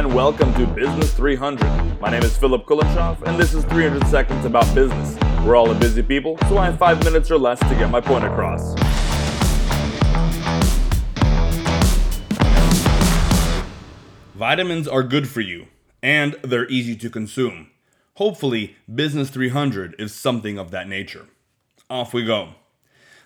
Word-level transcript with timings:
and 0.00 0.14
welcome 0.14 0.50
to 0.54 0.66
Business 0.66 1.12
300. 1.12 2.00
My 2.00 2.08
name 2.08 2.22
is 2.22 2.34
Philip 2.34 2.64
Kulishov, 2.64 3.20
and 3.24 3.38
this 3.38 3.52
is 3.52 3.66
300 3.66 4.06
Seconds 4.06 4.46
About 4.46 4.64
Business. 4.74 5.14
We're 5.44 5.56
all 5.56 5.70
a 5.70 5.74
busy 5.74 6.02
people, 6.02 6.38
so 6.48 6.56
I 6.56 6.64
have 6.64 6.78
five 6.78 7.04
minutes 7.04 7.30
or 7.30 7.36
less 7.36 7.58
to 7.60 7.68
get 7.74 7.90
my 7.90 8.00
point 8.00 8.24
across. 8.24 8.74
Vitamins 14.34 14.88
are 14.88 15.02
good 15.02 15.28
for 15.28 15.42
you, 15.42 15.66
and 16.02 16.34
they're 16.42 16.70
easy 16.70 16.96
to 16.96 17.10
consume. 17.10 17.68
Hopefully, 18.14 18.76
Business 18.92 19.28
300 19.28 19.96
is 19.98 20.14
something 20.14 20.56
of 20.56 20.70
that 20.70 20.88
nature. 20.88 21.26
Off 21.90 22.14
we 22.14 22.24
go. 22.24 22.54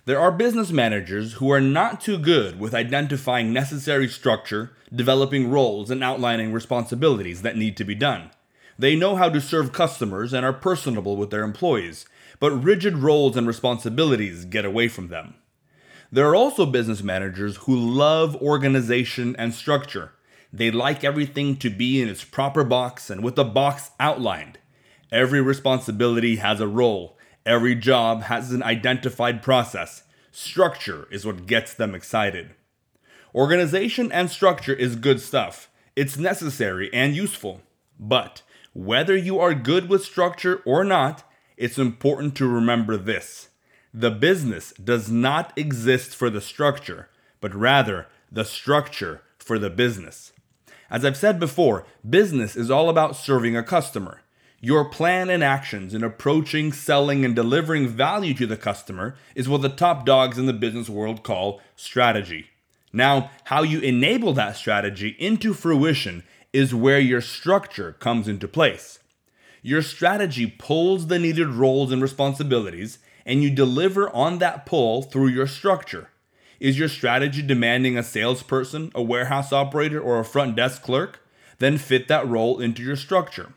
There 0.07 0.21
are 0.21 0.31
business 0.31 0.71
managers 0.71 1.35
who 1.35 1.51
are 1.51 1.63
not 1.63 1.99
too 1.99 2.19
good 2.19 2.61
with 2.61 2.75
identifying 2.75 3.55
necessary 3.55 4.07
structure, 4.07 4.77
developing 4.95 5.51
roles, 5.51 5.91
and 5.91 6.05
outlining 6.05 6.53
responsibilities 6.53 7.41
that 7.41 7.57
need 7.57 7.75
to 7.79 7.85
be 7.85 7.95
done. 7.95 8.31
They 8.79 8.97
know 8.97 9.17
how 9.17 9.31
to 9.31 9.41
serve 9.41 9.73
customers 9.73 10.35
and 10.35 10.45
are 10.45 10.53
personable 10.53 11.17
with 11.17 11.31
their 11.31 11.43
employees, 11.43 12.05
but 12.39 12.51
rigid 12.51 12.99
roles 12.99 13.35
and 13.35 13.47
responsibilities 13.47 14.45
get 14.45 14.67
away 14.67 14.89
from 14.89 15.09
them. 15.09 15.37
There 16.13 16.29
are 16.29 16.37
also 16.37 16.67
business 16.67 17.03
managers 17.03 17.57
who 17.57 17.75
love 17.75 18.37
organization 18.43 19.35
and 19.39 19.55
structure. 19.55 20.13
They 20.53 20.71
like 20.71 21.03
everything 21.03 21.57
to 21.57 21.71
be 21.71 22.03
in 22.03 22.11
its 22.11 22.25
proper 22.25 22.63
box 22.63 23.09
and 23.09 23.25
with 23.25 23.37
the 23.37 23.45
box 23.45 23.93
outlined. 23.99 24.59
Every 25.11 25.41
responsibility 25.41 26.37
has 26.37 26.61
a 26.61 26.69
role, 26.69 27.17
Every 27.47 27.75
job 27.75 28.23
has 28.23 28.53
an 28.53 28.63
identified 28.63 29.43
process. 29.43 30.04
Structure 30.37 31.07
is 31.13 31.25
what 31.25 31.47
gets 31.47 31.73
them 31.73 31.95
excited. 31.95 32.57
Organization 33.33 34.11
and 34.11 34.29
structure 34.29 34.73
is 34.73 34.97
good 34.97 35.21
stuff. 35.21 35.71
It's 35.95 36.19
necessary 36.19 36.93
and 36.93 37.15
useful. 37.15 37.61
But 38.01 38.43
whether 38.73 39.17
you 39.17 39.39
are 39.39 39.55
good 39.55 39.89
with 39.89 40.05
structure 40.05 40.61
or 40.67 40.83
not, 40.83 41.23
it's 41.57 41.79
important 41.79 42.35
to 42.35 42.49
remember 42.49 42.97
this. 42.97 43.51
The 43.93 44.11
business 44.11 44.73
does 44.73 45.09
not 45.09 45.53
exist 45.57 46.17
for 46.17 46.31
the 46.31 46.41
structure, 46.41 47.09
but 47.41 47.55
rather 47.55 48.09
the 48.29 48.45
structure 48.45 49.23
for 49.39 49.61
the 49.61 49.71
business. 49.71 50.33
As 50.91 51.05
I've 51.05 51.17
said 51.17 51.39
before, 51.39 51.87
business 52.05 52.57
is 52.57 52.73
all 52.73 52.91
about 52.91 53.15
serving 53.15 53.57
a 53.57 53.63
customer. 53.63 54.24
Your 54.65 54.87
plan 54.87 55.29
and 55.29 55.45
actions 55.45 55.93
in 55.93 56.03
approaching, 56.03 56.73
selling, 56.73 57.23
and 57.23 57.37
delivering 57.37 57.87
value 57.87 58.33
to 58.33 58.47
the 58.47 58.57
customer 58.57 59.15
is 59.35 59.47
what 59.47 59.61
the 59.61 59.69
top 59.69 60.07
dogs 60.07 60.39
in 60.39 60.47
the 60.47 60.55
business 60.55 60.89
world 60.89 61.23
call 61.23 61.61
strategy. 61.77 62.47
Now, 62.91 63.31
how 63.45 63.63
you 63.63 63.81
enable 63.81 64.33
that 64.33 64.57
strategy 64.57 65.17
into 65.19 65.53
fruition 65.53 66.23
is 66.55 66.75
where 66.75 66.99
your 66.99 67.21
structure 67.21 67.93
comes 67.99 68.27
into 68.27 68.49
place. 68.49 69.01
Your 69.61 69.83
strategy 69.83 70.47
pulls 70.47 71.09
the 71.09 71.19
needed 71.19 71.49
roles 71.49 71.93
and 71.93 72.01
responsibilities, 72.01 72.99
and 73.27 73.43
you 73.43 73.51
deliver 73.51 74.09
on 74.17 74.39
that 74.39 74.65
pull 74.65 75.03
through 75.03 75.29
your 75.29 75.47
structure. 75.47 76.09
Is 76.59 76.79
your 76.79 76.89
strategy 76.89 77.43
demanding 77.43 77.99
a 77.99 78.03
salesperson, 78.03 78.93
a 78.95 79.03
warehouse 79.03 79.53
operator, 79.53 80.01
or 80.01 80.19
a 80.21 80.25
front 80.25 80.57
desk 80.57 80.81
clerk? 80.81 81.21
Then 81.59 81.77
fit 81.77 82.09
that 82.09 82.27
role 82.27 82.61
into 82.61 82.83
your 82.83 82.97
structure. 82.97 83.53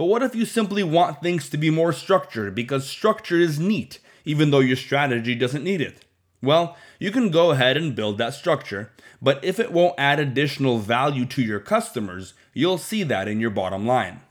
But 0.00 0.06
what 0.06 0.22
if 0.22 0.34
you 0.34 0.46
simply 0.46 0.82
want 0.82 1.20
things 1.20 1.50
to 1.50 1.58
be 1.58 1.68
more 1.68 1.92
structured 1.92 2.54
because 2.54 2.88
structure 2.88 3.38
is 3.38 3.60
neat, 3.60 3.98
even 4.24 4.50
though 4.50 4.60
your 4.60 4.78
strategy 4.78 5.34
doesn't 5.34 5.62
need 5.62 5.82
it? 5.82 6.06
Well, 6.40 6.74
you 6.98 7.10
can 7.10 7.28
go 7.28 7.50
ahead 7.50 7.76
and 7.76 7.94
build 7.94 8.16
that 8.16 8.32
structure, 8.32 8.92
but 9.20 9.44
if 9.44 9.60
it 9.60 9.72
won't 9.72 10.00
add 10.00 10.18
additional 10.18 10.78
value 10.78 11.26
to 11.26 11.42
your 11.42 11.60
customers, 11.60 12.32
you'll 12.54 12.78
see 12.78 13.02
that 13.02 13.28
in 13.28 13.40
your 13.40 13.50
bottom 13.50 13.86
line. 13.86 14.22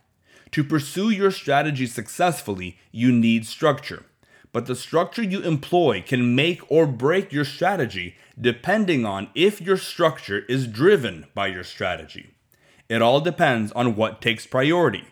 To 0.53 0.63
pursue 0.63 1.11
your 1.11 1.29
strategy 1.29 1.85
successfully, 1.85 2.79
you 2.91 3.11
need 3.11 3.45
structure. 3.45 4.05
But 4.51 4.65
the 4.65 4.75
structure 4.75 5.21
you 5.21 5.41
employ 5.41 6.01
can 6.01 6.33
make 6.33 6.63
or 6.71 6.87
break 6.87 7.31
your 7.31 7.45
strategy 7.45 8.15
depending 8.41 9.05
on 9.05 9.29
if 9.35 9.61
your 9.61 9.77
structure 9.77 10.39
is 10.49 10.65
driven 10.65 11.27
by 11.35 11.45
your 11.45 11.63
strategy. 11.63 12.31
It 12.89 13.03
all 13.03 13.21
depends 13.21 13.71
on 13.73 13.95
what 13.95 14.19
takes 14.19 14.47
priority. 14.47 15.05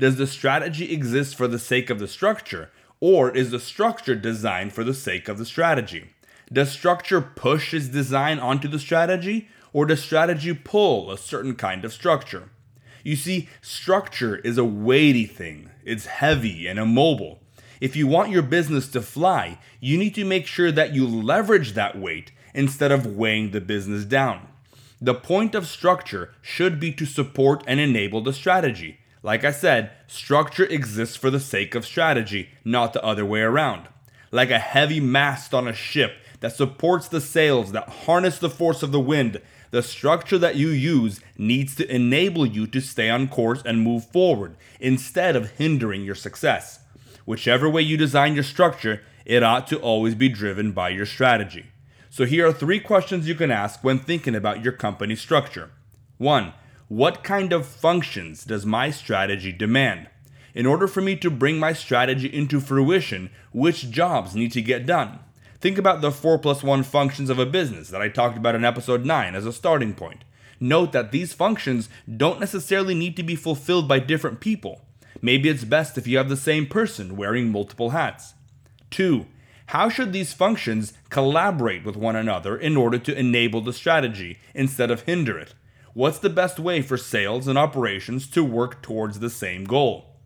Does 0.00 0.16
the 0.16 0.26
strategy 0.26 0.94
exist 0.94 1.36
for 1.36 1.46
the 1.46 1.58
sake 1.58 1.90
of 1.90 1.98
the 1.98 2.08
structure, 2.08 2.70
or 3.00 3.30
is 3.30 3.50
the 3.50 3.60
structure 3.60 4.14
designed 4.14 4.72
for 4.72 4.82
the 4.82 4.94
sake 4.94 5.28
of 5.28 5.36
the 5.36 5.44
strategy? 5.44 6.08
Does 6.50 6.72
structure 6.72 7.20
push 7.20 7.74
its 7.74 7.88
design 7.88 8.38
onto 8.38 8.66
the 8.66 8.78
strategy, 8.78 9.48
or 9.74 9.84
does 9.84 10.02
strategy 10.02 10.54
pull 10.54 11.10
a 11.10 11.18
certain 11.18 11.54
kind 11.54 11.84
of 11.84 11.92
structure? 11.92 12.48
You 13.04 13.14
see, 13.14 13.50
structure 13.60 14.36
is 14.36 14.56
a 14.56 14.64
weighty 14.64 15.26
thing, 15.26 15.68
it's 15.84 16.06
heavy 16.06 16.66
and 16.66 16.78
immobile. 16.78 17.40
If 17.78 17.94
you 17.94 18.06
want 18.06 18.30
your 18.30 18.40
business 18.40 18.88
to 18.92 19.02
fly, 19.02 19.58
you 19.80 19.98
need 19.98 20.14
to 20.14 20.24
make 20.24 20.46
sure 20.46 20.72
that 20.72 20.94
you 20.94 21.06
leverage 21.06 21.74
that 21.74 21.98
weight 21.98 22.32
instead 22.54 22.90
of 22.90 23.18
weighing 23.18 23.50
the 23.50 23.60
business 23.60 24.06
down. 24.06 24.48
The 24.98 25.14
point 25.14 25.54
of 25.54 25.66
structure 25.66 26.32
should 26.40 26.80
be 26.80 26.90
to 26.92 27.04
support 27.04 27.62
and 27.66 27.78
enable 27.78 28.22
the 28.22 28.32
strategy, 28.32 28.99
like 29.22 29.44
I 29.44 29.50
said, 29.50 29.90
structure 30.06 30.64
exists 30.64 31.16
for 31.16 31.30
the 31.30 31.40
sake 31.40 31.74
of 31.74 31.84
strategy, 31.84 32.50
not 32.64 32.92
the 32.92 33.04
other 33.04 33.24
way 33.24 33.40
around. 33.40 33.88
Like 34.32 34.50
a 34.50 34.58
heavy 34.58 35.00
mast 35.00 35.52
on 35.52 35.68
a 35.68 35.74
ship 35.74 36.14
that 36.40 36.56
supports 36.56 37.08
the 37.08 37.20
sails 37.20 37.72
that 37.72 37.88
harness 37.88 38.38
the 38.38 38.48
force 38.48 38.82
of 38.82 38.92
the 38.92 39.00
wind, 39.00 39.40
the 39.70 39.82
structure 39.82 40.38
that 40.38 40.56
you 40.56 40.68
use 40.68 41.20
needs 41.36 41.74
to 41.76 41.94
enable 41.94 42.46
you 42.46 42.66
to 42.68 42.80
stay 42.80 43.10
on 43.10 43.28
course 43.28 43.62
and 43.64 43.82
move 43.82 44.10
forward 44.10 44.56
instead 44.80 45.36
of 45.36 45.52
hindering 45.52 46.02
your 46.02 46.14
success. 46.14 46.80
Whichever 47.24 47.68
way 47.68 47.82
you 47.82 47.96
design 47.96 48.34
your 48.34 48.42
structure, 48.42 49.02
it 49.26 49.42
ought 49.42 49.66
to 49.68 49.78
always 49.78 50.14
be 50.14 50.28
driven 50.28 50.72
by 50.72 50.88
your 50.88 51.06
strategy. 51.06 51.66
So 52.08 52.24
here 52.24 52.48
are 52.48 52.52
three 52.52 52.80
questions 52.80 53.28
you 53.28 53.34
can 53.34 53.50
ask 53.50 53.84
when 53.84 53.98
thinking 53.98 54.34
about 54.34 54.64
your 54.64 54.72
company 54.72 55.14
structure. 55.14 55.70
1. 56.18 56.52
What 56.90 57.22
kind 57.22 57.52
of 57.52 57.66
functions 57.66 58.42
does 58.42 58.66
my 58.66 58.90
strategy 58.90 59.52
demand? 59.52 60.08
In 60.56 60.66
order 60.66 60.88
for 60.88 61.00
me 61.00 61.14
to 61.18 61.30
bring 61.30 61.56
my 61.56 61.72
strategy 61.72 62.26
into 62.26 62.58
fruition, 62.58 63.30
which 63.52 63.92
jobs 63.92 64.34
need 64.34 64.50
to 64.50 64.60
get 64.60 64.86
done? 64.86 65.20
Think 65.60 65.78
about 65.78 66.00
the 66.00 66.10
4 66.10 66.40
plus 66.40 66.64
1 66.64 66.82
functions 66.82 67.30
of 67.30 67.38
a 67.38 67.46
business 67.46 67.90
that 67.90 68.02
I 68.02 68.08
talked 68.08 68.36
about 68.36 68.56
in 68.56 68.64
episode 68.64 69.04
9 69.04 69.36
as 69.36 69.46
a 69.46 69.52
starting 69.52 69.94
point. 69.94 70.24
Note 70.58 70.90
that 70.90 71.12
these 71.12 71.32
functions 71.32 71.88
don't 72.16 72.40
necessarily 72.40 72.96
need 72.96 73.16
to 73.18 73.22
be 73.22 73.36
fulfilled 73.36 73.86
by 73.86 74.00
different 74.00 74.40
people. 74.40 74.80
Maybe 75.22 75.48
it's 75.48 75.62
best 75.62 75.96
if 75.96 76.08
you 76.08 76.16
have 76.16 76.28
the 76.28 76.36
same 76.36 76.66
person 76.66 77.16
wearing 77.16 77.52
multiple 77.52 77.90
hats. 77.90 78.34
2. 78.90 79.26
How 79.66 79.88
should 79.88 80.12
these 80.12 80.32
functions 80.32 80.92
collaborate 81.08 81.84
with 81.84 81.94
one 81.94 82.16
another 82.16 82.56
in 82.56 82.76
order 82.76 82.98
to 82.98 83.16
enable 83.16 83.60
the 83.60 83.72
strategy 83.72 84.40
instead 84.56 84.90
of 84.90 85.02
hinder 85.02 85.38
it? 85.38 85.54
What's 85.94 86.18
the 86.18 86.30
best 86.30 86.58
way 86.58 86.82
for 86.82 86.96
sales 86.96 87.48
and 87.48 87.58
operations 87.58 88.28
to 88.30 88.44
work 88.44 88.82
towards 88.82 89.20
the 89.20 89.30
same 89.30 89.64
goal? 89.64 90.16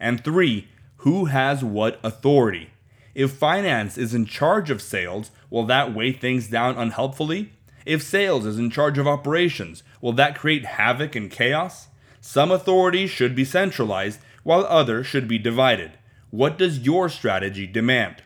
And 0.00 0.22
three, 0.22 0.68
who 0.98 1.26
has 1.26 1.64
what 1.64 2.00
authority? 2.02 2.70
If 3.14 3.32
finance 3.32 3.98
is 3.98 4.14
in 4.14 4.26
charge 4.26 4.70
of 4.70 4.82
sales, 4.82 5.30
will 5.50 5.64
that 5.66 5.94
weigh 5.94 6.12
things 6.12 6.48
down 6.48 6.76
unhelpfully? 6.76 7.52
If 7.84 8.02
sales 8.02 8.46
is 8.46 8.58
in 8.58 8.70
charge 8.70 8.98
of 8.98 9.06
operations, 9.06 9.82
will 10.00 10.12
that 10.12 10.38
create 10.38 10.64
havoc 10.64 11.16
and 11.16 11.30
chaos? 11.30 11.88
Some 12.20 12.50
authorities 12.50 13.10
should 13.10 13.34
be 13.34 13.44
centralized, 13.44 14.20
while 14.42 14.64
others 14.66 15.06
should 15.06 15.26
be 15.26 15.38
divided. 15.38 15.92
What 16.30 16.58
does 16.58 16.80
your 16.80 17.08
strategy 17.08 17.66
demand? 17.66 18.22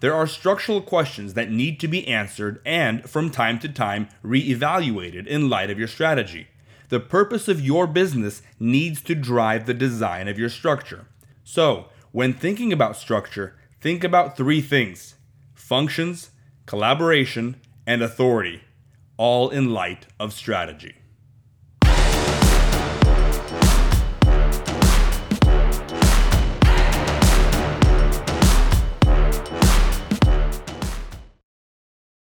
There 0.00 0.14
are 0.14 0.26
structural 0.26 0.80
questions 0.80 1.34
that 1.34 1.50
need 1.50 1.80
to 1.80 1.88
be 1.88 2.06
answered 2.06 2.60
and, 2.64 3.08
from 3.08 3.30
time 3.30 3.58
to 3.60 3.68
time, 3.68 4.08
re-evaluated 4.22 5.26
in 5.26 5.48
light 5.48 5.70
of 5.70 5.78
your 5.78 5.88
strategy. 5.88 6.48
The 6.88 7.00
purpose 7.00 7.48
of 7.48 7.60
your 7.60 7.86
business 7.86 8.42
needs 8.60 9.02
to 9.02 9.14
drive 9.14 9.66
the 9.66 9.74
design 9.74 10.28
of 10.28 10.38
your 10.38 10.48
structure. 10.48 11.06
So, 11.42 11.86
when 12.12 12.32
thinking 12.32 12.72
about 12.72 12.96
structure, 12.96 13.56
think 13.80 14.04
about 14.04 14.36
three 14.36 14.60
things 14.60 15.16
functions, 15.54 16.30
collaboration, 16.64 17.56
and 17.86 18.00
authority, 18.02 18.62
all 19.16 19.50
in 19.50 19.70
light 19.70 20.06
of 20.18 20.32
strategy. 20.32 20.94